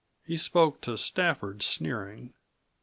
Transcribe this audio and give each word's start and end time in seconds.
He 0.25 0.35
spoke 0.35 0.81
to 0.81 0.97
Stafford, 0.97 1.61
sneering. 1.61 2.33